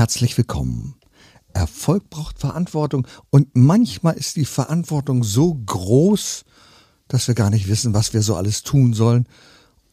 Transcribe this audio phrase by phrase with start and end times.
[0.00, 0.94] Herzlich willkommen.
[1.52, 6.46] Erfolg braucht Verantwortung und manchmal ist die Verantwortung so groß,
[7.08, 9.28] dass wir gar nicht wissen, was wir so alles tun sollen.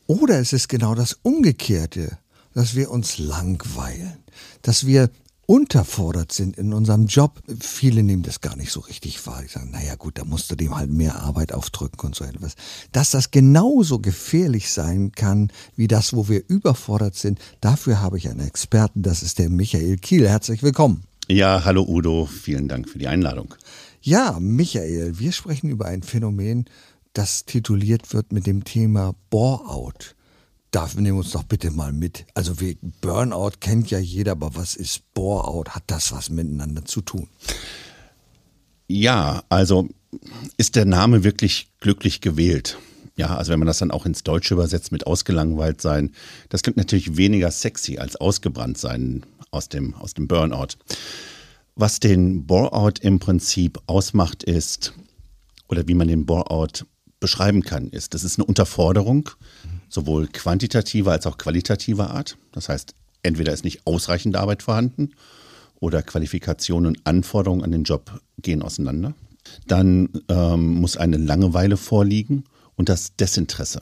[0.05, 2.19] Oder es ist genau das Umgekehrte,
[2.53, 4.23] dass wir uns langweilen,
[4.61, 5.09] dass wir
[5.47, 7.41] unterfordert sind in unserem Job.
[7.59, 9.41] Viele nehmen das gar nicht so richtig wahr.
[9.41, 12.55] Die sagen, naja gut, da musst du dem halt mehr Arbeit aufdrücken und so etwas.
[12.91, 18.29] Dass das genauso gefährlich sein kann, wie das, wo wir überfordert sind, dafür habe ich
[18.29, 20.27] einen Experten, das ist der Michael Kiel.
[20.27, 21.03] Herzlich willkommen.
[21.29, 23.55] Ja, hallo Udo, vielen Dank für die Einladung.
[24.01, 26.65] Ja, Michael, wir sprechen über ein Phänomen,
[27.13, 30.16] das tituliert wird mit dem Thema Bore-out
[30.71, 32.25] darf, nehmen uns doch bitte mal mit.
[32.33, 35.69] Also wir, Burnout kennt ja jeder, aber was ist Bore-out?
[35.69, 37.27] Hat das was miteinander zu tun?
[38.87, 39.87] Ja, also
[40.57, 42.77] ist der Name wirklich glücklich gewählt?
[43.17, 46.11] Ja, also wenn man das dann auch ins Deutsche übersetzt mit ausgelangweilt sein,
[46.49, 50.77] das klingt natürlich weniger sexy als ausgebrannt sein aus dem, aus dem Burnout.
[51.75, 54.93] Was den Bore-out im Prinzip ausmacht ist,
[55.67, 56.85] oder wie man den Bore-out
[57.19, 59.31] beschreiben kann, ist, das ist eine Unterforderung,
[59.89, 62.37] sowohl quantitativer als auch qualitativer Art.
[62.51, 62.93] Das heißt,
[63.23, 65.11] entweder ist nicht ausreichende Arbeit vorhanden
[65.79, 69.13] oder Qualifikationen und Anforderungen an den Job gehen auseinander.
[69.67, 72.43] Dann ähm, muss eine Langeweile vorliegen
[72.75, 73.81] und das Desinteresse.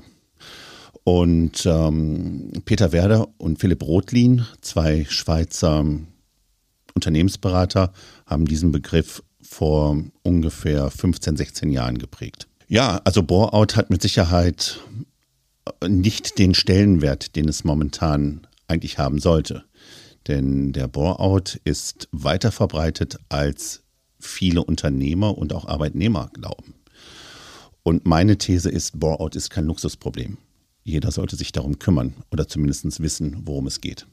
[1.04, 5.86] Und ähm, Peter Werder und Philipp Rotlin, zwei Schweizer
[6.96, 7.94] Unternehmensberater,
[8.26, 12.48] haben diesen Begriff vor ungefähr 15, 16 Jahren geprägt.
[12.68, 14.80] Ja, also Bore-out hat mit Sicherheit
[15.88, 19.66] nicht den Stellenwert, den es momentan eigentlich haben sollte.
[20.28, 23.84] Denn der Bore-out ist weiter verbreitet, als
[24.20, 26.74] viele Unternehmer und auch Arbeitnehmer glauben.
[27.84, 30.38] Und meine These ist, Bore-out ist kein Luxusproblem.
[30.84, 34.08] Jeder sollte sich darum kümmern oder zumindest wissen, worum es geht.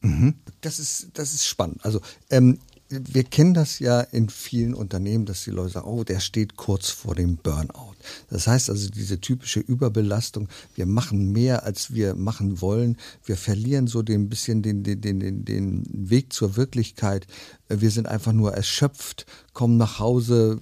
[0.00, 0.34] Mhm.
[0.60, 1.84] Das, ist, das ist spannend.
[1.84, 2.58] Also ähm,
[2.88, 6.90] wir kennen das ja in vielen Unternehmen, dass die Leute sagen, oh, der steht kurz
[6.90, 7.94] vor dem Burnout.
[8.30, 12.96] Das heißt also, diese typische Überbelastung, wir machen mehr, als wir machen wollen.
[13.24, 17.26] Wir verlieren so ein bisschen den, den, den, den Weg zur Wirklichkeit.
[17.68, 20.60] Wir sind einfach nur erschöpft, kommen nach Hause,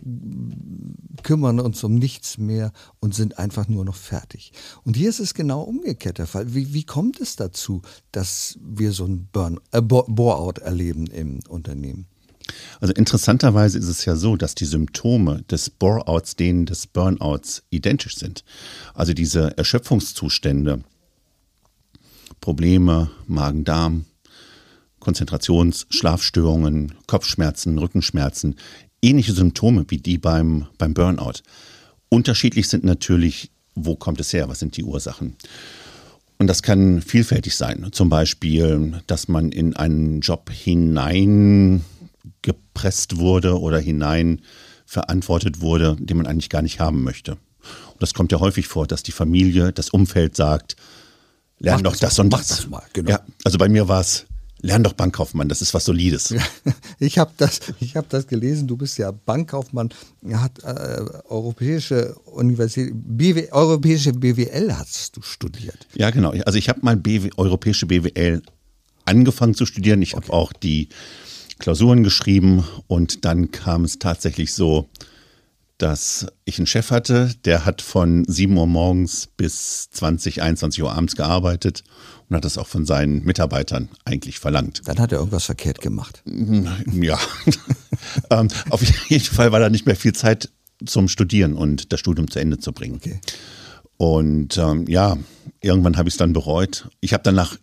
[1.22, 4.52] kümmern uns um nichts mehr und sind einfach nur noch fertig.
[4.84, 6.54] Und hier ist es genau umgekehrt der Fall.
[6.54, 12.06] Wie, wie kommt es dazu, dass wir so ein Burn, äh, Bore-out erleben im Unternehmen?
[12.80, 18.16] Also interessanterweise ist es ja so, dass die Symptome des Bore-outs denen des Burnouts identisch
[18.16, 18.44] sind.
[18.94, 20.82] Also diese Erschöpfungszustände,
[22.40, 24.04] Probleme, Magen-Darm,
[25.00, 28.56] Konzentrations-, Schlafstörungen, Kopfschmerzen, Rückenschmerzen,
[29.02, 31.42] ähnliche Symptome wie die beim, beim Burnout.
[32.08, 35.36] Unterschiedlich sind natürlich, wo kommt es her, was sind die Ursachen.
[36.38, 37.88] Und das kann vielfältig sein.
[37.92, 41.84] Zum Beispiel, dass man in einen Job hinein
[42.44, 44.42] gepresst wurde oder hinein
[44.86, 47.32] verantwortet wurde, den man eigentlich gar nicht haben möchte.
[47.32, 50.76] Und das kommt ja häufig vor, dass die Familie, das Umfeld sagt,
[51.58, 52.46] lern mach doch das, das und das.
[52.48, 53.10] das mal, genau.
[53.10, 54.26] Ja, also bei mir war es,
[54.60, 56.28] lern doch Bankkaufmann, das ist was Solides.
[56.28, 56.42] Ja,
[56.98, 57.60] ich habe das,
[57.94, 59.88] hab das gelesen, du bist ja Bankkaufmann,
[60.34, 65.86] hat äh, europäische Universität, BW, europäische BWL hast du studiert.
[65.94, 66.34] Ja, genau.
[66.44, 68.42] Also ich habe mal BW, europäische BWL
[69.06, 70.02] angefangen zu studieren.
[70.02, 70.24] Ich okay.
[70.24, 70.90] habe auch die
[71.58, 74.88] Klausuren geschrieben und dann kam es tatsächlich so,
[75.78, 80.92] dass ich einen Chef hatte, der hat von 7 Uhr morgens bis 20, 21 Uhr
[80.92, 81.82] abends gearbeitet
[82.28, 84.82] und hat das auch von seinen Mitarbeitern eigentlich verlangt.
[84.84, 86.22] Dann hat er irgendwas verkehrt gemacht.
[86.92, 87.18] Ja.
[88.30, 90.50] ähm, auf jeden Fall war da nicht mehr viel Zeit
[90.84, 92.96] zum Studieren und das Studium zu Ende zu bringen.
[92.96, 93.20] Okay.
[93.96, 95.16] Und ähm, ja,
[95.60, 96.88] irgendwann habe ich es dann bereut.
[97.00, 97.56] Ich habe danach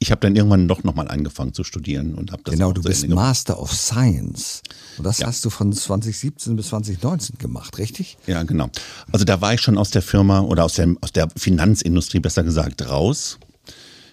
[0.00, 3.08] ich habe dann irgendwann doch nochmal angefangen zu studieren und habe das Genau, du bist
[3.08, 4.62] Master of Science.
[4.96, 5.26] Und das ja.
[5.26, 8.16] hast du von 2017 bis 2019 gemacht, richtig?
[8.26, 8.70] Ja, genau.
[9.10, 12.44] Also da war ich schon aus der Firma oder aus der, aus der Finanzindustrie besser
[12.44, 13.38] gesagt raus.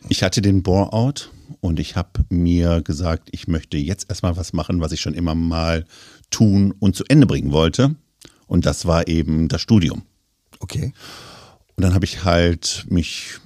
[0.10, 1.32] Ich hatte den Bore-out
[1.62, 5.36] und ich habe mir gesagt, ich möchte jetzt erstmal was machen, was ich schon immer
[5.36, 5.86] mal
[6.32, 7.96] tun und zu Ende bringen wollte.
[8.48, 10.04] Und das war eben das Studium.
[10.60, 10.94] Okay.
[11.76, 13.40] Und dann habe ich halt mich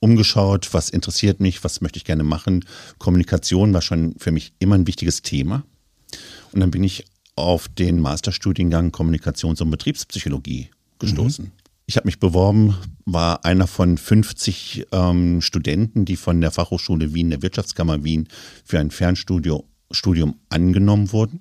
[0.00, 2.64] umgeschaut, was interessiert mich, was möchte ich gerne machen.
[2.98, 5.64] Kommunikation war schon für mich immer ein wichtiges Thema.
[6.52, 7.04] Und dann bin ich
[7.36, 11.46] auf den Masterstudiengang Kommunikations- und Betriebspsychologie gestoßen.
[11.46, 11.52] Mhm.
[11.86, 17.30] Ich habe mich beworben, war einer von 50 ähm, Studenten, die von der Fachhochschule Wien,
[17.30, 18.28] der Wirtschaftskammer Wien,
[18.64, 21.40] für ein Fernstudium Studium angenommen wurden.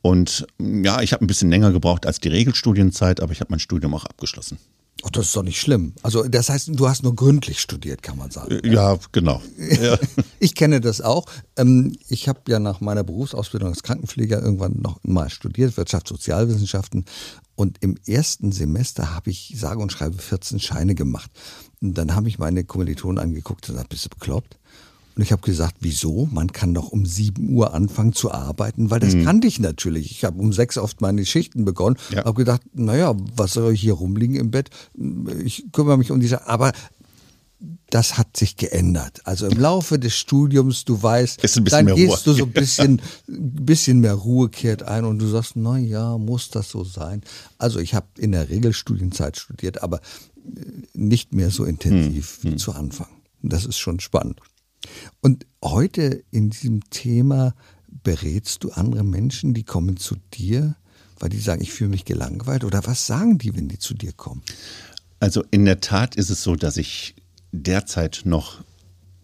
[0.00, 3.60] Und ja, ich habe ein bisschen länger gebraucht als die Regelstudienzeit, aber ich habe mein
[3.60, 4.58] Studium auch abgeschlossen.
[5.04, 5.92] Oh, das ist doch nicht schlimm.
[6.02, 8.58] Also das heißt, du hast nur gründlich studiert, kann man sagen.
[8.64, 9.42] Ja, genau.
[9.58, 9.98] Ja.
[10.40, 11.26] ich kenne das auch.
[11.56, 17.04] Ähm, ich habe ja nach meiner Berufsausbildung als Krankenpfleger irgendwann noch mal studiert, Wirtschaftssozialwissenschaften.
[17.54, 21.30] Und im ersten Semester habe ich sage und schreibe 14 Scheine gemacht.
[21.82, 24.58] Und dann habe ich meine Kommilitonen angeguckt und gesagt, bist du bekloppt?
[25.16, 26.28] Und ich habe gesagt, wieso?
[26.32, 29.24] Man kann doch um 7 Uhr anfangen zu arbeiten, weil das mhm.
[29.24, 30.10] kannte ich natürlich.
[30.10, 32.24] Ich habe um 6 oft meine Schichten begonnen, ja.
[32.24, 34.70] habe gedacht, naja, was soll ich hier rumliegen im Bett?
[35.44, 36.72] Ich kümmere mich um diese, aber
[37.90, 39.20] das hat sich geändert.
[39.24, 41.40] Also im Laufe des Studiums, du weißt,
[41.70, 42.34] dann gehst Ruhe.
[42.34, 46.50] du so ein bisschen, bisschen mehr Ruhe kehrt ein und du sagst, na ja, muss
[46.50, 47.22] das so sein?
[47.56, 50.00] Also ich habe in der Regel Studienzeit studiert, aber
[50.92, 52.42] nicht mehr so intensiv hm.
[52.42, 52.58] wie hm.
[52.58, 53.08] zu Anfang.
[53.42, 54.40] Das ist schon spannend.
[55.20, 57.54] Und heute in diesem Thema
[58.02, 60.76] berätst du andere Menschen, die kommen zu dir,
[61.18, 62.64] weil die sagen, ich fühle mich gelangweilt?
[62.64, 64.42] Oder was sagen die, wenn die zu dir kommen?
[65.20, 67.14] Also in der Tat ist es so, dass ich
[67.52, 68.62] derzeit noch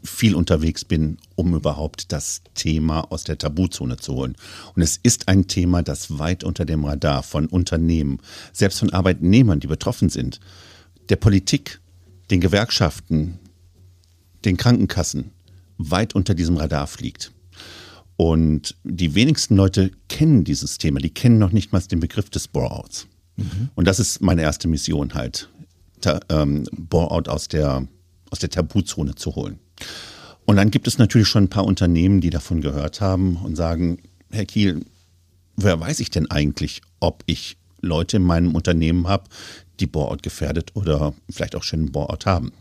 [0.02, 4.37] viel unterwegs bin, um überhaupt das Thema aus der Tabuzone zu holen.
[4.75, 8.19] Und es ist ein Thema, das weit unter dem Radar von Unternehmen,
[8.52, 10.40] selbst von Arbeitnehmern, die betroffen sind,
[11.11, 11.81] der Politik,
[12.31, 13.38] den Gewerkschaften,
[14.44, 15.32] den Krankenkassen,
[15.81, 17.32] weit unter diesem Radar fliegt.
[18.17, 22.49] Und die wenigsten Leute kennen dieses Thema, die kennen noch nicht mal den Begriff des
[22.49, 23.06] Bore-Outs.
[23.37, 23.71] Mhm.
[23.75, 25.49] Und das ist meine erste Mission halt,
[26.03, 27.87] ta, ähm, Bore-Out aus der,
[28.31, 29.59] aus der Tabuzone zu holen.
[30.44, 34.03] Und dann gibt es natürlich schon ein paar Unternehmen, die davon gehört haben und sagen,
[34.31, 34.85] Herr Kiel,
[35.56, 39.25] wer weiß ich denn eigentlich, ob ich Leute in meinem Unternehmen habe,
[39.79, 42.53] die Bore-Out gefährdet oder vielleicht auch schon einen Bore-Out haben?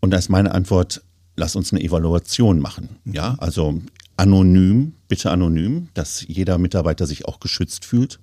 [0.00, 1.02] Und da ist meine Antwort,
[1.38, 2.98] lass uns eine Evaluation machen.
[3.04, 3.14] Mhm.
[3.14, 3.80] Ja, also
[4.16, 8.18] anonym, bitte anonym, dass jeder Mitarbeiter sich auch geschützt fühlt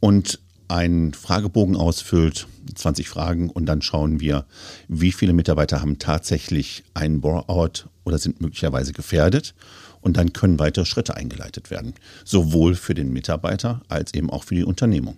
[0.00, 4.46] und einen Fragebogen ausfüllt, 20 Fragen und dann schauen wir,
[4.88, 9.54] wie viele Mitarbeiter haben tatsächlich einen Bore-out oder sind möglicherweise gefährdet
[10.00, 14.54] und dann können weitere Schritte eingeleitet werden, sowohl für den Mitarbeiter als eben auch für
[14.54, 15.16] die Unternehmung.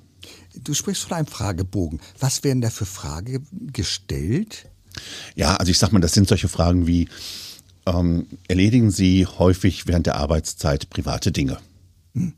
[0.55, 2.01] Du sprichst von einem Fragebogen.
[2.19, 4.67] Was werden da für Fragen gestellt?
[5.35, 7.09] Ja, also ich sag mal, das sind solche Fragen wie,
[7.87, 11.59] ähm, erledigen Sie häufig während der Arbeitszeit private Dinge?
[12.15, 12.35] Hm.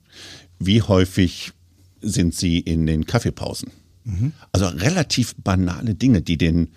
[0.59, 1.53] Wie häufig
[2.01, 3.71] sind Sie in den Kaffeepausen?
[4.05, 4.33] Mhm.
[4.53, 6.69] Also relativ banale Dinge, die den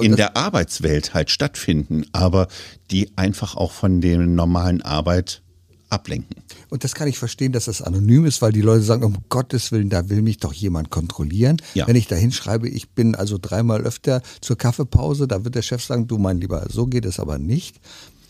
[0.00, 2.48] in der Arbeitswelt halt stattfinden, aber
[2.90, 5.42] die einfach auch von der normalen Arbeit
[5.92, 6.42] ablenken.
[6.70, 9.72] Und das kann ich verstehen, dass das anonym ist, weil die Leute sagen, um Gottes
[9.72, 11.58] Willen, da will mich doch jemand kontrollieren.
[11.74, 11.86] Ja.
[11.86, 15.84] Wenn ich da hinschreibe, ich bin also dreimal öfter zur Kaffeepause, da wird der Chef
[15.84, 17.80] sagen, du mein Lieber, so geht es aber nicht.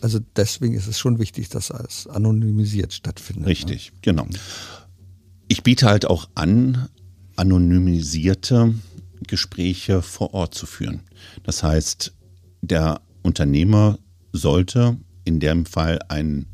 [0.01, 3.45] Also deswegen ist es schon wichtig, dass es anonymisiert stattfindet.
[3.45, 3.49] Ne?
[3.49, 3.99] Richtig, ne?
[4.01, 4.27] genau.
[5.47, 6.89] Ich biete halt auch an,
[7.37, 8.75] anonymisierte
[9.25, 11.01] Gespräche vor Ort zu führen.
[11.43, 12.13] Das heißt,
[12.61, 13.97] der Unternehmer
[14.33, 16.47] sollte in dem Fall einen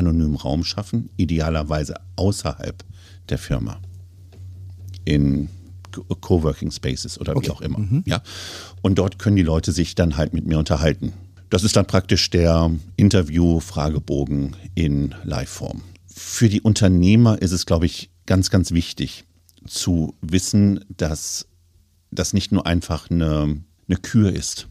[0.00, 2.84] anonymen Raum schaffen, idealerweise außerhalb
[3.28, 3.80] der Firma.
[5.04, 5.48] In
[6.20, 7.46] Coworking Spaces oder okay.
[7.46, 7.78] wie auch immer.
[7.78, 8.02] Mhm.
[8.06, 8.22] Ja?
[8.82, 11.12] Und dort können die Leute sich dann halt mit mir unterhalten.
[11.50, 15.82] Das ist dann praktisch der Interview-Fragebogen in Live-Form.
[16.06, 19.24] Für die Unternehmer ist es, glaube ich, ganz, ganz wichtig
[19.66, 21.46] zu wissen, dass
[22.12, 24.68] das nicht nur einfach eine, eine Kür ist.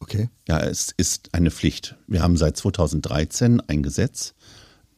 [0.00, 0.28] Okay.
[0.46, 1.96] Ja, es ist eine Pflicht.
[2.06, 4.34] Wir haben seit 2013 ein Gesetz,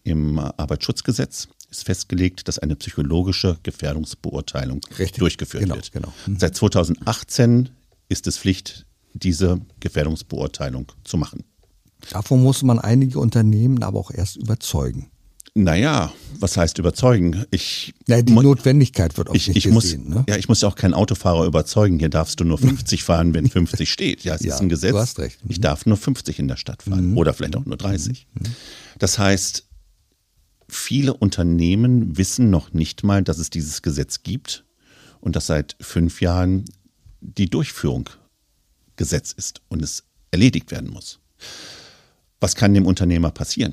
[0.04, 5.92] im Arbeitsschutzgesetz ist festgelegt, dass eine psychologische Gefährdungsbeurteilung Richtig, durchgeführt genau, wird.
[5.92, 6.12] Genau.
[6.26, 6.38] Mhm.
[6.38, 7.70] Seit 2018
[8.08, 11.44] ist es Pflicht, diese Gefährdungsbeurteilung zu machen.
[12.10, 15.10] Davon muss man einige Unternehmen aber auch erst überzeugen.
[15.54, 17.44] Naja, was heißt überzeugen?
[17.50, 19.74] Ich, ja, die Notwendigkeit wird auch ich, ich gesehen.
[19.74, 20.24] Muss, ne?
[20.28, 21.98] Ja, ich muss ja auch keinen Autofahrer überzeugen.
[21.98, 24.22] Hier darfst du nur 50 fahren, wenn 50 steht.
[24.22, 24.92] Ja, es ja, ist ein Gesetz.
[24.92, 25.40] Du hast recht.
[25.48, 27.18] Ich darf nur 50 in der Stadt fahren mhm.
[27.18, 28.28] oder vielleicht auch nur 30.
[28.32, 28.42] Mhm.
[29.00, 29.66] Das heißt,
[30.70, 34.64] Viele Unternehmen wissen noch nicht mal, dass es dieses Gesetz gibt
[35.20, 36.64] und dass seit fünf Jahren
[37.20, 38.08] die Durchführung
[38.96, 41.18] Gesetz ist und es erledigt werden muss.
[42.38, 43.72] Was kann dem Unternehmer passieren?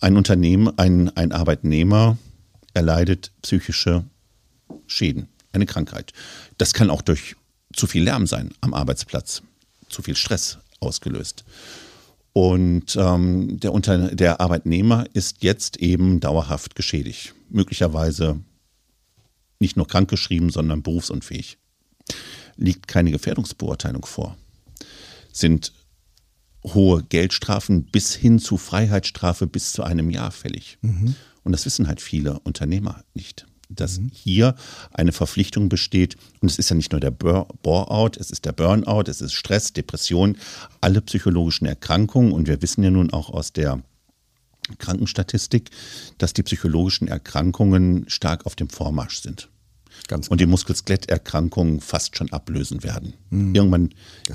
[0.00, 2.18] Ein Unternehmen, ein, ein Arbeitnehmer
[2.74, 4.04] erleidet psychische
[4.86, 6.12] Schäden, eine Krankheit.
[6.58, 7.36] Das kann auch durch
[7.72, 9.42] zu viel Lärm sein am Arbeitsplatz,
[9.88, 11.44] zu viel Stress ausgelöst.
[12.36, 17.34] Und ähm, der, Unter der Arbeitnehmer ist jetzt eben dauerhaft geschädigt.
[17.48, 18.38] Möglicherweise
[19.58, 21.56] nicht nur krankgeschrieben, sondern berufsunfähig.
[22.56, 24.36] Liegt keine Gefährdungsbeurteilung vor.
[25.32, 25.72] Sind
[26.62, 30.76] hohe Geldstrafen bis hin zu Freiheitsstrafe bis zu einem Jahr fällig.
[30.82, 31.16] Mhm.
[31.42, 33.46] Und das wissen halt viele Unternehmer nicht.
[33.68, 34.10] Dass mhm.
[34.12, 34.54] hier
[34.92, 36.16] eine Verpflichtung besteht.
[36.40, 39.72] Und es ist ja nicht nur der Bore-out, es ist der Burnout, es ist Stress,
[39.72, 40.36] Depression,
[40.80, 42.32] alle psychologischen Erkrankungen.
[42.32, 43.82] Und wir wissen ja nun auch aus der
[44.78, 45.70] Krankenstatistik,
[46.18, 49.48] dass die psychologischen Erkrankungen stark auf dem Vormarsch sind.
[50.08, 53.14] Ganz und die Muskel-Skelett-Erkrankungen fast schon ablösen werden.
[53.30, 53.54] Mhm.
[53.54, 53.94] Irgendwann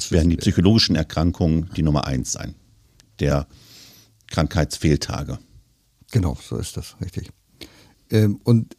[0.10, 2.56] werden die psychologischen Erkrankungen die Nummer eins sein.
[3.20, 3.48] Der
[4.28, 5.40] Krankheitsfehltage.
[6.12, 7.30] Genau, so ist das, richtig.
[8.10, 8.76] Ähm, und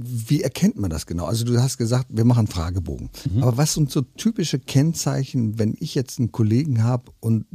[0.00, 1.24] wie erkennt man das genau?
[1.24, 3.10] Also du hast gesagt, wir machen Fragebogen.
[3.32, 3.42] Mhm.
[3.42, 7.46] Aber was sind so typische Kennzeichen, wenn ich jetzt einen Kollegen habe und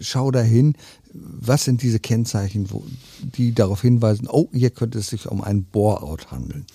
[0.00, 0.74] schaue dahin,
[1.14, 2.84] was sind diese Kennzeichen, wo,
[3.22, 6.66] die darauf hinweisen, oh, hier könnte es sich um ein Bore-out handeln?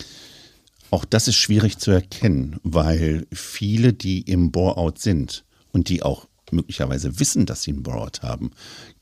[0.89, 6.27] Auch das ist schwierig zu erkennen, weil viele, die im Bore-out sind und die auch
[6.51, 8.51] möglicherweise wissen, dass sie einen Bore-out haben,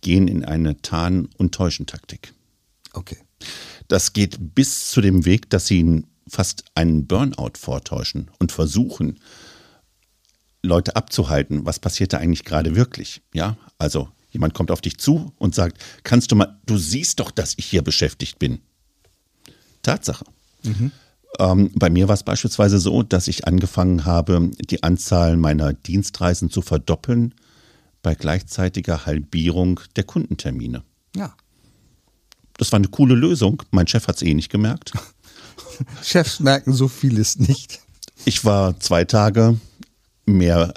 [0.02, 2.34] gehen in eine Tarn- und Täuschentaktik.
[2.94, 3.18] Okay.
[3.90, 9.20] Das geht bis zu dem Weg, dass sie fast einen Burnout vortäuschen und versuchen,
[10.62, 13.22] Leute abzuhalten, was passiert da eigentlich gerade wirklich.
[13.34, 17.32] Ja, also jemand kommt auf dich zu und sagt, kannst du mal, du siehst doch,
[17.32, 18.60] dass ich hier beschäftigt bin.
[19.82, 20.26] Tatsache.
[20.64, 20.92] Mhm.
[21.40, 26.50] Ähm, bei mir war es beispielsweise so, dass ich angefangen habe, die Anzahl meiner Dienstreisen
[26.50, 27.34] zu verdoppeln
[28.04, 30.84] bei gleichzeitiger Halbierung der Kundentermine.
[31.16, 31.34] Ja.
[32.60, 33.64] Das war eine coole Lösung.
[33.72, 34.92] Mein Chef hat es eh nicht gemerkt.
[36.04, 37.80] Chefs merken so vieles nicht.
[38.26, 39.58] Ich war zwei Tage
[40.26, 40.74] mehr,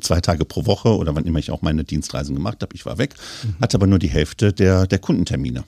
[0.00, 2.74] zwei Tage pro Woche oder wann immer ich auch meine Dienstreisen gemacht habe.
[2.74, 3.14] Ich war weg,
[3.44, 3.56] mhm.
[3.60, 5.64] hatte aber nur die Hälfte der, der Kundentermine.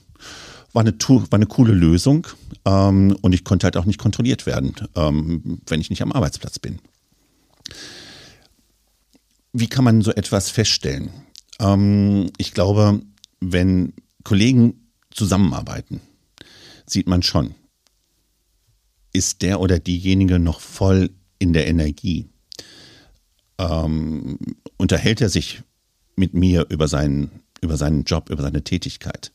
[0.73, 2.27] War eine, war eine coole Lösung
[2.65, 6.59] ähm, und ich konnte halt auch nicht kontrolliert werden, ähm, wenn ich nicht am Arbeitsplatz
[6.59, 6.79] bin.
[9.53, 11.11] Wie kann man so etwas feststellen?
[11.61, 13.03] Ähm, ich glaube,
[13.41, 13.93] wenn
[14.25, 14.84] Kollegen
[15.15, 16.01] zusammenarbeiten,
[16.87, 17.55] sieht man schon,
[19.13, 22.29] ist der oder diejenige noch voll in der Energie?
[23.59, 24.39] Ähm,
[24.77, 25.63] unterhält er sich
[26.17, 27.31] mit mir über seinen,
[27.61, 29.33] über seinen Job, über seine Tätigkeit?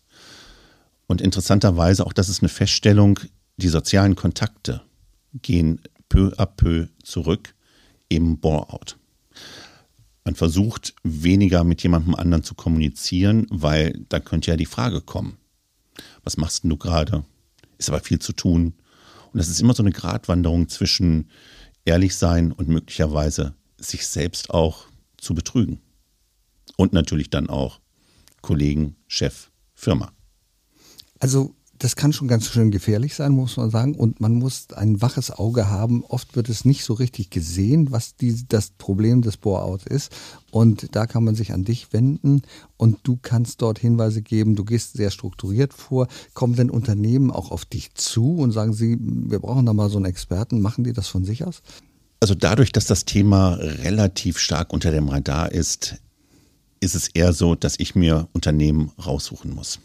[1.07, 3.19] Und interessanterweise, auch das ist eine Feststellung,
[3.57, 4.81] die sozialen Kontakte
[5.41, 7.55] gehen peu à peu zurück
[8.09, 8.97] im Bore-out.
[10.25, 15.38] Man versucht weniger mit jemandem anderen zu kommunizieren, weil da könnte ja die Frage kommen,
[16.29, 17.25] was machst du gerade?
[17.79, 18.75] Ist aber viel zu tun.
[19.33, 21.27] Und das ist immer so eine Gratwanderung zwischen
[21.85, 24.85] ehrlich sein und möglicherweise sich selbst auch
[25.17, 25.81] zu betrügen.
[26.77, 27.79] Und natürlich dann auch
[28.43, 30.11] Kollegen, Chef, Firma.
[31.17, 33.95] Also das kann schon ganz schön gefährlich sein, muss man sagen.
[33.95, 36.03] Und man muss ein waches Auge haben.
[36.03, 40.11] Oft wird es nicht so richtig gesehen, was die, das Problem des Bore-out ist.
[40.51, 42.41] Und da kann man sich an dich wenden
[42.75, 44.55] und du kannst dort Hinweise geben.
[44.55, 46.07] Du gehst sehr strukturiert vor.
[46.33, 49.97] Kommen denn Unternehmen auch auf dich zu und sagen sie, wir brauchen da mal so
[49.97, 50.59] einen Experten?
[50.59, 51.61] Machen die das von sich aus?
[52.19, 55.95] Also dadurch, dass das Thema relativ stark unter dem Radar ist,
[56.81, 59.79] ist es eher so, dass ich mir Unternehmen raussuchen muss.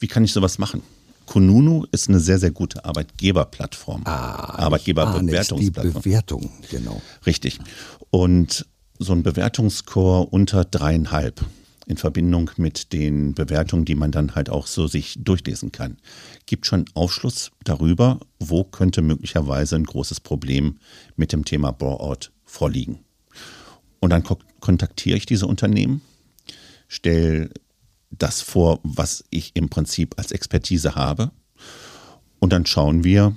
[0.00, 0.82] Wie kann ich sowas machen?
[1.28, 4.00] Kununu ist eine sehr, sehr gute Arbeitgeberplattform.
[4.06, 5.92] Ah, Arbeitgeberbewertungsplattform.
[5.92, 7.02] Die Bewertung, genau.
[7.26, 7.58] Richtig.
[8.08, 8.66] Und
[8.98, 11.44] so ein Bewertungsscore unter dreieinhalb
[11.86, 15.98] in Verbindung mit den Bewertungen, die man dann halt auch so sich durchlesen kann,
[16.46, 20.78] gibt schon Aufschluss darüber, wo könnte möglicherweise ein großes Problem
[21.16, 23.00] mit dem Thema Bore-out vorliegen.
[24.00, 24.22] Und dann
[24.60, 26.00] kontaktiere ich diese Unternehmen,
[26.88, 27.50] stelle
[28.10, 31.30] das vor, was ich im Prinzip als Expertise habe.
[32.38, 33.36] Und dann schauen wir,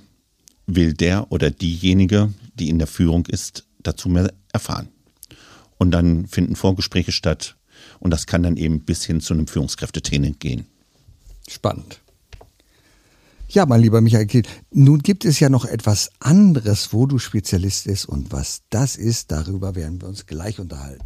[0.67, 4.89] will der oder diejenige, die in der Führung ist, dazu mehr erfahren.
[5.77, 7.55] Und dann finden Vorgespräche statt.
[7.99, 10.65] Und das kann dann eben bis hin zu einem Führungskräftetraining gehen.
[11.49, 11.99] Spannend.
[13.49, 18.05] Ja, mein lieber Michael, nun gibt es ja noch etwas anderes, wo du Spezialist bist.
[18.05, 21.03] Und was das ist, darüber werden wir uns gleich unterhalten.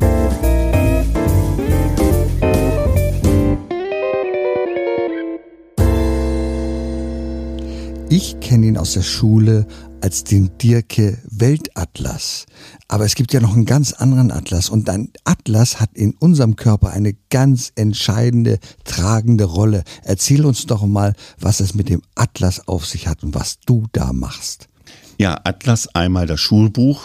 [8.18, 9.68] Ich kenne ihn aus der Schule
[10.00, 12.46] als den Dirke Weltatlas.
[12.88, 14.70] Aber es gibt ja noch einen ganz anderen Atlas.
[14.70, 19.84] Und ein Atlas hat in unserem Körper eine ganz entscheidende, tragende Rolle.
[20.02, 23.86] Erzähl uns doch mal, was es mit dem Atlas auf sich hat und was du
[23.92, 24.70] da machst.
[25.18, 27.02] Ja, Atlas einmal das Schulbuch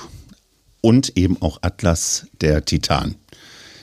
[0.81, 3.17] und eben auch Atlas der Titan,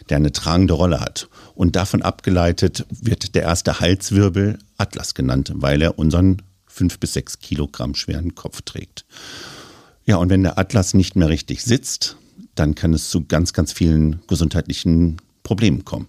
[0.08, 1.28] der eine tragende Rolle hat.
[1.56, 6.42] Und davon abgeleitet wird der erste Halswirbel Atlas genannt, weil er unseren
[6.78, 9.06] fünf bis sechs Kilogramm schweren Kopf trägt.
[10.06, 12.16] Ja, und wenn der Atlas nicht mehr richtig sitzt,
[12.56, 16.08] dann kann es zu ganz, ganz vielen gesundheitlichen Problemen kommen.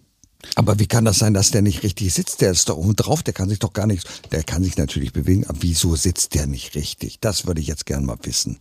[0.54, 2.40] Aber wie kann das sein, dass der nicht richtig sitzt?
[2.40, 5.12] Der ist da oben drauf, der kann sich doch gar nicht, der kann sich natürlich
[5.12, 7.18] bewegen, aber wieso sitzt der nicht richtig?
[7.20, 8.60] Das würde ich jetzt gerne mal wissen.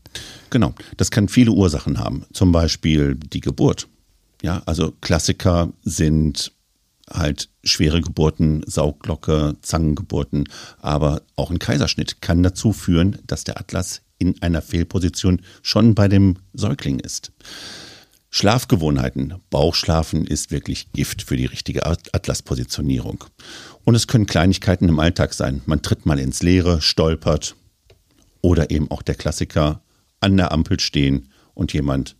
[0.49, 2.25] Genau, das kann viele Ursachen haben.
[2.33, 3.87] Zum Beispiel die Geburt.
[4.41, 6.51] Ja, also Klassiker sind
[7.11, 10.45] halt schwere Geburten, Sauglocke, Zangengeburten,
[10.79, 16.07] aber auch ein Kaiserschnitt kann dazu führen, dass der Atlas in einer Fehlposition schon bei
[16.07, 17.31] dem Säugling ist.
[18.29, 19.35] Schlafgewohnheiten.
[19.49, 23.23] Bauchschlafen ist wirklich Gift für die richtige Atlaspositionierung.
[23.85, 25.61] Und es können Kleinigkeiten im Alltag sein.
[25.65, 27.55] Man tritt mal ins Leere, stolpert
[28.41, 29.81] oder eben auch der Klassiker
[30.19, 32.15] an der Ampel stehen und jemand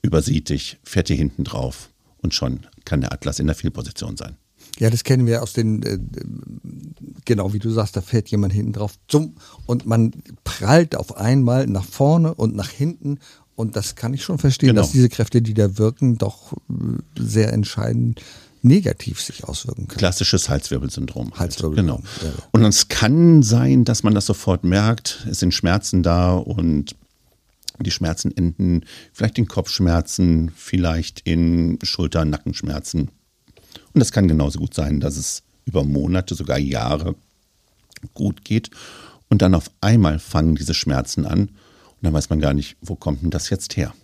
[0.00, 1.90] übersieht dich, fährt dir hinten drauf
[2.26, 4.36] und schon kann der Atlas in der Fehlposition sein.
[4.78, 5.98] Ja, das kennen wir aus den, äh,
[7.24, 10.12] genau wie du sagst, da fährt jemand hinten drauf zum und man
[10.44, 13.20] prallt auf einmal nach vorne und nach hinten
[13.54, 14.82] und das kann ich schon verstehen, genau.
[14.82, 16.74] dass diese Kräfte, die da wirken, doch äh,
[17.18, 18.20] sehr entscheidend
[18.60, 19.98] negativ sich auswirken können.
[19.98, 21.32] Klassisches Halswirbelsyndrom.
[21.38, 22.02] Halswirbelsyndrom.
[22.20, 22.34] Genau.
[22.50, 26.96] Und es kann sein, dass man das sofort merkt, es sind Schmerzen da und
[27.82, 33.10] die Schmerzen enden vielleicht in Kopfschmerzen, vielleicht in Schulter-, Nackenschmerzen.
[33.92, 37.14] Und es kann genauso gut sein, dass es über Monate, sogar Jahre
[38.14, 38.70] gut geht.
[39.28, 41.40] Und dann auf einmal fangen diese Schmerzen an.
[41.40, 43.94] Und dann weiß man gar nicht, wo kommt denn das jetzt her?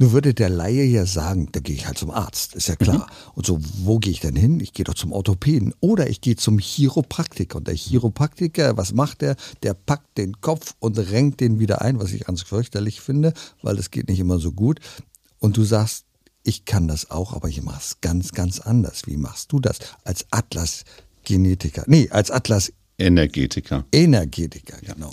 [0.00, 2.98] Nur würde der Laie ja sagen, da gehe ich halt zum Arzt, ist ja klar.
[2.98, 3.32] Mhm.
[3.34, 4.60] Und so, wo gehe ich denn hin?
[4.60, 5.74] Ich gehe doch zum Orthopäden.
[5.80, 7.58] Oder ich gehe zum Chiropraktiker.
[7.58, 9.34] Und der Chiropraktiker, was macht der?
[9.64, 13.74] Der packt den Kopf und renkt den wieder ein, was ich ganz fürchterlich finde, weil
[13.74, 14.78] das geht nicht immer so gut.
[15.40, 16.04] Und du sagst,
[16.44, 19.02] ich kann das auch, aber ich mache es ganz, ganz anders.
[19.06, 19.78] Wie machst du das?
[20.04, 21.84] Als Atlas-Genetiker.
[21.88, 23.84] Nee, als Atlas Energetiker.
[23.92, 25.12] Energetiker, genau.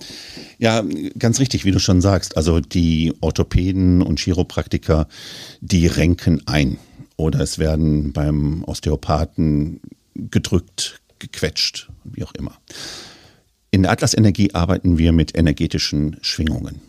[0.58, 0.84] Ja,
[1.20, 2.36] ganz richtig, wie du schon sagst.
[2.36, 5.08] Also die Orthopäden und Chiropraktiker,
[5.62, 6.78] die renken ein.
[7.16, 9.82] Oder es werden beim Osteopathen
[10.16, 12.58] gedrückt, gequetscht, wie auch immer.
[13.72, 16.82] In der Atlas-Energie arbeiten wir mit energetischen Schwingungen.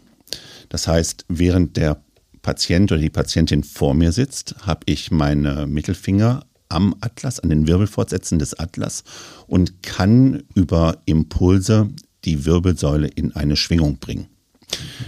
[0.68, 2.02] Das heißt, während der
[2.42, 7.66] Patient oder die Patientin vor mir sitzt, habe ich meine Mittelfinger am Atlas, an den
[7.66, 9.04] Wirbelfortsätzen des Atlas
[9.46, 11.88] und kann über Impulse
[12.24, 14.26] die Wirbelsäule in eine Schwingung bringen.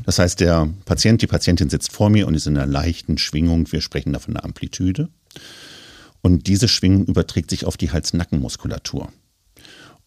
[0.06, 3.70] Das heißt, der Patient, die Patientin sitzt vor mir und ist in einer leichten Schwingung.
[3.72, 5.08] Wir sprechen da von einer Amplitude.
[6.22, 9.12] Und diese Schwingung überträgt sich auf die Hals-Nacken-Muskulatur.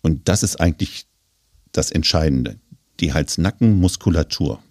[0.02, 1.06] Und das ist eigentlich
[1.71, 2.58] das Entscheidende.
[2.99, 4.62] Die Hals-Nacken-Muskulatur,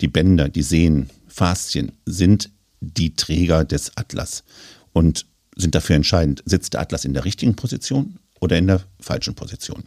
[0.00, 4.44] die Bänder, die Sehnen, Faszien sind die Träger des Atlas.
[4.92, 9.34] Und sind dafür entscheidend, sitzt der Atlas in der richtigen Position oder in der falschen
[9.34, 9.84] Position.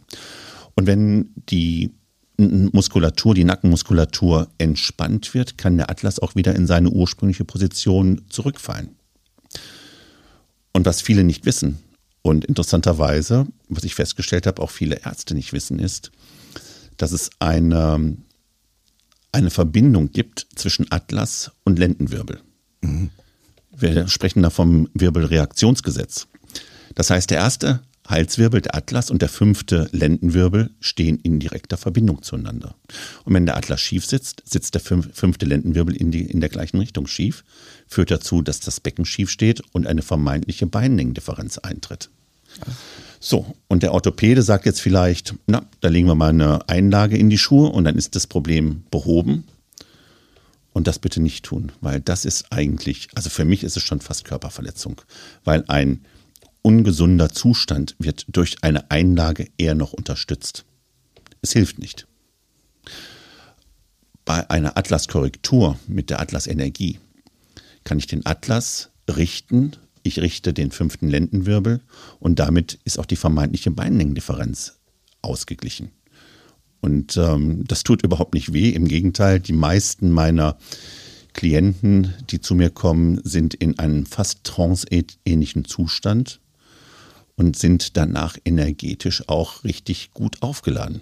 [0.74, 1.92] Und wenn die
[2.38, 8.90] Muskulatur, die Nackenmuskulatur entspannt wird, kann der Atlas auch wieder in seine ursprüngliche Position zurückfallen.
[10.72, 11.80] Und was viele nicht wissen
[12.22, 16.12] und interessanterweise, was ich festgestellt habe, auch viele Ärzte nicht wissen, ist,
[16.96, 18.16] dass es eine,
[19.32, 22.40] eine Verbindung gibt zwischen Atlas und Lendenwirbel.
[22.82, 23.10] Mhm.
[23.78, 26.26] Wir sprechen da vom Wirbelreaktionsgesetz.
[26.94, 32.22] Das heißt, der erste Halswirbel, der Atlas und der fünfte Lendenwirbel stehen in direkter Verbindung
[32.22, 32.74] zueinander.
[33.24, 36.78] Und wenn der Atlas schief sitzt, sitzt der fünfte Lendenwirbel in, die, in der gleichen
[36.78, 37.44] Richtung schief,
[37.86, 42.08] führt dazu, dass das Becken schief steht und eine vermeintliche Beinlängendifferenz eintritt.
[43.20, 47.28] So, und der Orthopäde sagt jetzt vielleicht, na, da legen wir mal eine Einlage in
[47.28, 49.44] die Schuhe und dann ist das Problem behoben.
[50.78, 54.00] Und das bitte nicht tun, weil das ist eigentlich, also für mich ist es schon
[54.00, 55.02] fast Körperverletzung,
[55.42, 56.04] weil ein
[56.62, 60.64] ungesunder Zustand wird durch eine Einlage eher noch unterstützt.
[61.42, 62.06] Es hilft nicht.
[64.24, 67.00] Bei einer Atlaskorrektur mit der Atlas-Energie
[67.82, 69.72] kann ich den Atlas richten.
[70.04, 71.80] Ich richte den fünften Lendenwirbel
[72.20, 74.78] und damit ist auch die vermeintliche Beinlängendifferenz
[75.22, 75.90] ausgeglichen.
[76.80, 78.70] Und ähm, das tut überhaupt nicht weh.
[78.70, 80.56] Im Gegenteil, die meisten meiner
[81.32, 86.40] Klienten, die zu mir kommen, sind in einem fast trance-ähnlichen Zustand
[87.36, 91.00] und sind danach energetisch auch richtig gut aufgeladen.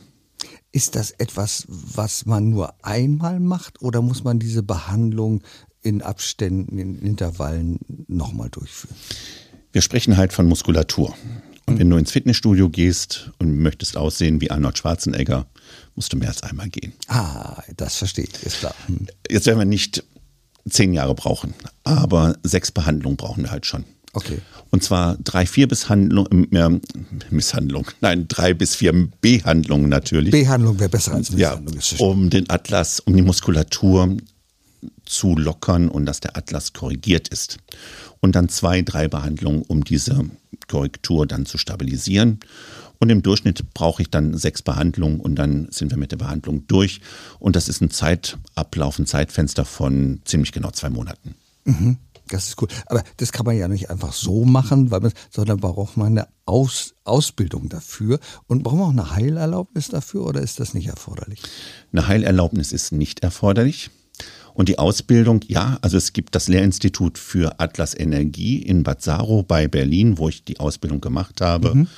[0.73, 5.43] Ist das etwas, was man nur einmal macht oder muss man diese Behandlung
[5.83, 8.95] in Abständen, in Intervallen nochmal durchführen?
[9.73, 11.15] Wir sprechen halt von Muskulatur.
[11.65, 15.47] Und wenn du ins Fitnessstudio gehst und möchtest aussehen wie Arnold Schwarzenegger,
[15.95, 16.93] musst du mehr als einmal gehen.
[17.09, 18.75] Ah, das verstehe ich, ist klar.
[18.87, 19.07] Hm.
[19.31, 20.05] Jetzt werden wir nicht
[20.69, 23.85] zehn Jahre brauchen, aber sechs Behandlungen brauchen wir halt schon.
[24.13, 24.39] Okay.
[24.71, 26.81] Und zwar drei, vier Behandlung, äh,
[27.31, 30.31] Misshandlung, nein, drei bis vier Behandlungen natürlich.
[30.31, 31.79] Behandlung wäre besser als Misshandlung.
[31.79, 34.17] Ja, um den Atlas, um die Muskulatur
[35.05, 37.59] zu lockern und dass der Atlas korrigiert ist.
[38.21, 40.25] Und dann zwei, drei Behandlungen, um diese
[40.67, 42.41] Korrektur dann zu stabilisieren.
[42.99, 46.67] Und im Durchschnitt brauche ich dann sechs Behandlungen und dann sind wir mit der Behandlung
[46.67, 47.01] durch.
[47.39, 51.35] Und das ist ein Zeitablauf, ein Zeitfenster von ziemlich genau zwei Monaten.
[51.65, 51.99] Mhm.
[52.29, 52.69] Das ist cool.
[52.87, 56.29] Aber das kann man ja nicht einfach so machen, weil man, sondern braucht man eine
[56.45, 58.19] Aus, Ausbildung dafür.
[58.49, 61.41] Und braucht man auch eine Heilerlaubnis dafür oder ist das nicht erforderlich?
[61.93, 63.91] Eine Heilerlaubnis ist nicht erforderlich.
[64.55, 69.43] Und die Ausbildung, ja, also es gibt das Lehrinstitut für Atlas Energie in Bad Saro
[69.43, 71.75] bei Berlin, wo ich die Ausbildung gemacht habe.
[71.75, 71.89] Mhm.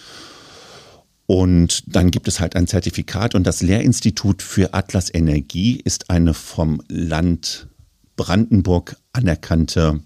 [1.30, 6.32] Und dann gibt es halt ein Zertifikat und das Lehrinstitut für Atlas Energie ist eine
[6.32, 7.68] vom Land
[8.16, 10.00] Brandenburg anerkannte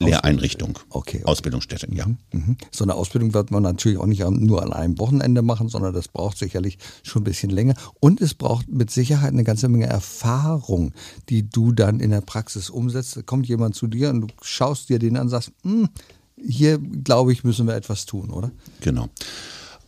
[0.00, 0.80] Lehreinrichtung.
[0.90, 1.24] Okay, okay.
[1.26, 2.08] Ausbildungsstätte, ja.
[2.08, 2.56] Mhm, mhm.
[2.72, 6.08] So eine Ausbildung wird man natürlich auch nicht nur an einem Wochenende machen, sondern das
[6.08, 7.74] braucht sicherlich schon ein bisschen länger.
[8.00, 10.92] Und es braucht mit Sicherheit eine ganze Menge Erfahrung,
[11.28, 13.16] die du dann in der Praxis umsetzt.
[13.16, 15.88] Da kommt jemand zu dir und du schaust dir den an und sagst, hm,
[16.36, 18.50] hier glaube ich, müssen wir etwas tun, oder?
[18.80, 19.08] Genau.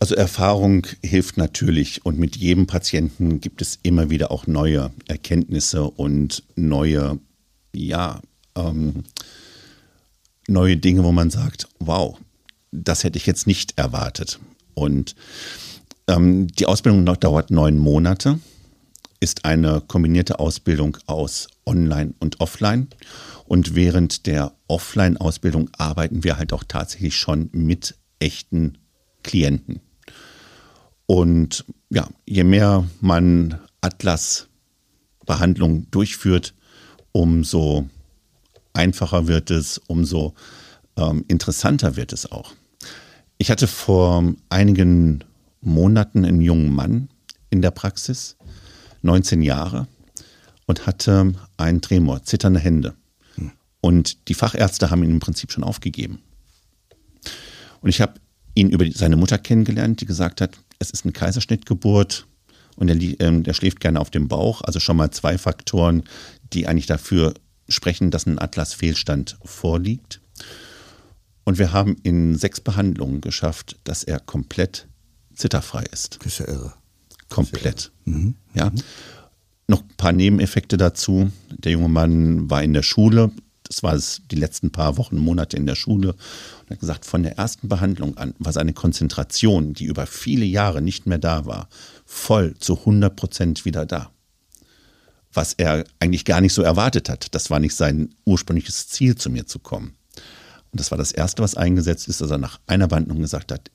[0.04, 5.84] Also Erfahrung hilft natürlich und mit jedem Patienten gibt es immer wieder auch neue Erkenntnisse
[5.84, 7.18] und neue,
[7.74, 8.20] ja,
[8.54, 9.04] ähm,
[10.46, 12.18] neue Dinge, wo man sagt, wow,
[12.70, 14.40] das hätte ich jetzt nicht erwartet.
[14.74, 15.16] Und
[16.06, 18.38] ähm, die Ausbildung dauert neun Monate,
[19.20, 22.88] ist eine kombinierte Ausbildung aus Online und Offline.
[23.46, 28.76] Und während der Offline-Ausbildung arbeiten wir halt auch tatsächlich schon mit echten
[29.22, 29.80] Klienten.
[31.06, 36.54] Und ja, je mehr man Atlas-Behandlung durchführt,
[37.12, 37.88] umso
[38.72, 40.34] einfacher wird es, umso
[40.96, 42.52] ähm, interessanter wird es auch.
[43.38, 45.24] Ich hatte vor einigen
[45.60, 47.08] Monaten einen jungen Mann
[47.50, 48.36] in der Praxis,
[49.02, 49.86] 19 Jahre,
[50.66, 52.94] und hatte einen Tremor, zitternde Hände.
[53.36, 53.52] Hm.
[53.80, 56.20] Und die Fachärzte haben ihn im Prinzip schon aufgegeben.
[57.80, 58.14] Und ich habe
[58.54, 62.26] ihn über seine Mutter kennengelernt, die gesagt hat, es ist eine Kaiserschnittgeburt
[62.76, 64.62] und er, äh, der schläft gerne auf dem Bauch.
[64.62, 66.04] Also schon mal zwei Faktoren,
[66.52, 67.34] die eigentlich dafür
[67.68, 70.20] sprechen, dass ein Atlas-Fehlstand vorliegt.
[71.44, 74.88] Und wir haben in sechs Behandlungen geschafft, dass er komplett
[75.34, 76.18] zitterfrei ist.
[76.20, 76.74] Das ist ja irre.
[77.28, 77.92] Komplett.
[78.04, 78.18] Ja, irre.
[78.18, 78.34] Mhm.
[78.54, 78.72] ja.
[79.66, 81.30] Noch ein paar Nebeneffekte dazu.
[81.50, 83.30] Der junge Mann war in der Schule.
[83.66, 86.12] Das war es die letzten paar Wochen, Monate in der Schule.
[86.12, 90.82] Und hat gesagt, von der ersten Behandlung an war seine Konzentration, die über viele Jahre
[90.82, 91.68] nicht mehr da war,
[92.04, 94.10] voll zu 100 Prozent wieder da
[95.36, 97.34] was er eigentlich gar nicht so erwartet hat.
[97.34, 99.96] Das war nicht sein ursprüngliches Ziel, zu mir zu kommen.
[100.72, 103.70] Und das war das Erste, was eingesetzt ist, dass er nach einer Behandlung gesagt hat,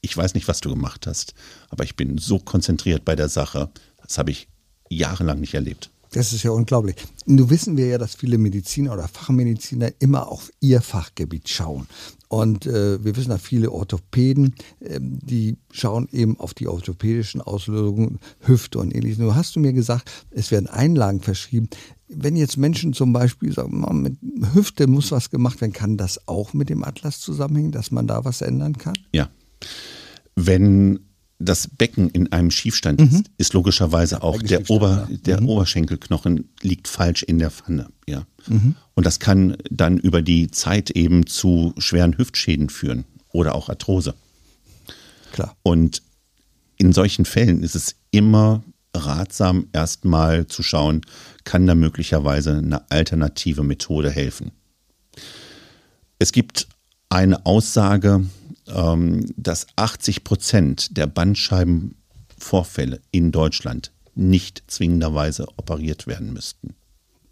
[0.00, 1.34] ich weiß nicht, was du gemacht hast,
[1.70, 3.70] aber ich bin so konzentriert bei der Sache,
[4.02, 4.48] das habe ich
[4.88, 5.90] jahrelang nicht erlebt.
[6.12, 6.96] Das ist ja unglaublich.
[7.24, 11.86] Nun wissen wir ja, dass viele Mediziner oder Fachmediziner immer auf ihr Fachgebiet schauen.
[12.28, 18.18] Und äh, wir wissen, dass viele Orthopäden, äh, die schauen eben auf die orthopädischen Auslösungen,
[18.40, 19.18] Hüfte und ähnliches.
[19.18, 21.68] Nur hast du mir gesagt, es werden Einlagen verschrieben.
[22.08, 24.16] Wenn jetzt Menschen zum Beispiel sagen, mit
[24.54, 28.24] Hüfte muss was gemacht werden, kann das auch mit dem Atlas zusammenhängen, dass man da
[28.24, 28.98] was ändern kann?
[29.12, 29.30] Ja.
[30.34, 31.00] Wenn
[31.44, 33.06] das Becken in einem Schiefstand mhm.
[33.06, 35.48] ist, ist logischerweise auch der, Ober, der mhm.
[35.48, 37.88] Oberschenkelknochen liegt falsch in der Pfanne.
[38.06, 38.24] Ja.
[38.46, 38.76] Mhm.
[38.94, 44.14] Und das kann dann über die Zeit eben zu schweren Hüftschäden führen oder auch Arthrose.
[45.32, 45.56] Klar.
[45.62, 46.02] Und
[46.76, 48.62] in solchen Fällen ist es immer
[48.94, 51.02] ratsam, erstmal zu schauen,
[51.44, 54.52] kann da möglicherweise eine alternative Methode helfen.
[56.18, 56.68] Es gibt
[57.08, 58.24] eine Aussage,
[58.64, 66.74] dass 80 Prozent der Bandscheibenvorfälle in Deutschland nicht zwingenderweise operiert werden müssten.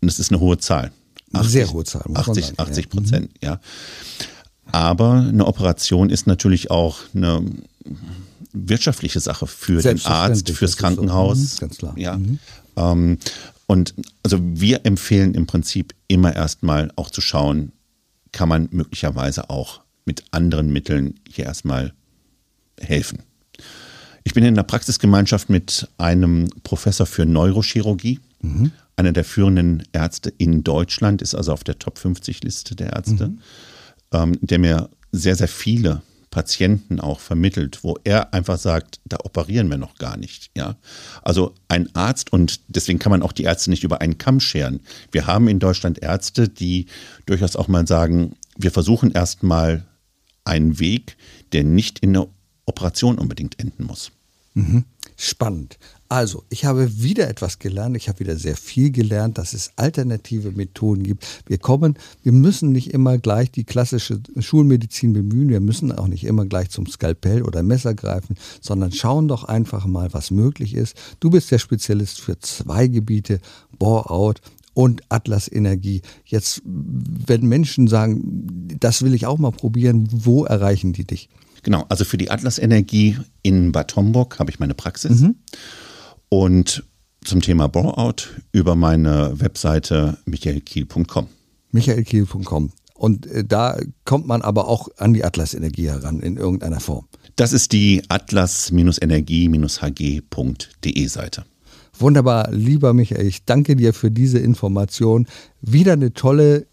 [0.00, 0.92] Und das ist eine hohe Zahl.
[1.32, 2.02] 80, Sehr hohe Zahl.
[2.12, 3.52] 80, 80 Prozent, ja.
[3.52, 3.60] ja.
[4.72, 7.44] Aber eine Operation ist natürlich auch eine
[8.52, 11.38] wirtschaftliche Sache für den Arzt, fürs Krankenhaus.
[11.38, 11.56] So.
[11.56, 11.94] Mhm, ganz klar.
[11.98, 12.16] Ja.
[12.16, 12.38] Mhm.
[12.76, 13.18] Ähm,
[13.66, 17.72] und also wir empfehlen im Prinzip immer erstmal auch zu schauen,
[18.32, 21.92] kann man möglicherweise auch mit anderen Mitteln hier erstmal
[22.80, 23.22] helfen.
[24.24, 28.72] Ich bin in der Praxisgemeinschaft mit einem Professor für Neurochirurgie, mhm.
[28.96, 33.28] einer der führenden Ärzte in Deutschland, ist also auf der Top 50 Liste der Ärzte,
[33.28, 33.40] mhm.
[34.12, 39.68] ähm, der mir sehr, sehr viele Patienten auch vermittelt, wo er einfach sagt, da operieren
[39.68, 40.50] wir noch gar nicht.
[40.56, 40.76] Ja,
[41.22, 44.80] also ein Arzt und deswegen kann man auch die Ärzte nicht über einen Kamm scheren.
[45.10, 46.86] Wir haben in Deutschland Ärzte, die
[47.26, 49.84] durchaus auch mal sagen, wir versuchen erstmal
[50.44, 51.16] einen Weg,
[51.52, 52.28] der nicht in der
[52.66, 54.12] Operation unbedingt enden muss.
[54.54, 54.84] Mhm.
[55.16, 55.78] Spannend.
[56.08, 57.96] Also, ich habe wieder etwas gelernt.
[57.96, 61.24] Ich habe wieder sehr viel gelernt, dass es alternative Methoden gibt.
[61.46, 65.50] Wir kommen, wir müssen nicht immer gleich die klassische Schulmedizin bemühen.
[65.50, 69.86] Wir müssen auch nicht immer gleich zum Skalpell oder Messer greifen, sondern schauen doch einfach
[69.86, 70.96] mal, was möglich ist.
[71.20, 73.40] Du bist der Spezialist für zwei Gebiete,
[73.78, 74.40] Bore-out
[74.74, 76.02] und Atlas Energie.
[76.24, 81.28] Jetzt, wenn Menschen sagen, das will ich auch mal probieren, wo erreichen die dich?
[81.62, 85.20] Genau, also für die Atlas Energie in Bad Homburg habe ich meine Praxis.
[85.20, 85.36] Mhm.
[86.28, 86.84] Und
[87.24, 91.26] zum Thema Bore-out über meine Webseite michaelkiel.com.
[91.72, 92.72] michaelkiel.com.
[92.94, 97.06] Und äh, da kommt man aber auch an die Atlas-Energie heran in irgendeiner Form.
[97.36, 101.46] Das ist die atlas-energie-hg.de Seite.
[102.00, 105.26] Wunderbar, lieber Michael, ich danke dir für diese Information.
[105.60, 106.66] Wieder eine tolle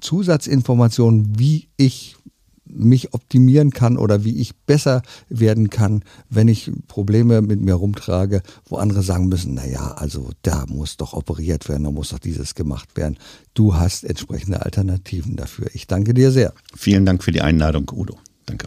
[0.00, 2.16] Zusatzinformation, wie ich
[2.64, 8.42] mich optimieren kann oder wie ich besser werden kann, wenn ich Probleme mit mir rumtrage,
[8.66, 12.54] wo andere sagen müssen, naja, also da muss doch operiert werden, da muss doch dieses
[12.54, 13.18] gemacht werden.
[13.54, 15.68] Du hast entsprechende Alternativen dafür.
[15.74, 16.54] Ich danke dir sehr.
[16.74, 18.18] Vielen Dank für die Einladung, Udo.
[18.46, 18.66] Danke.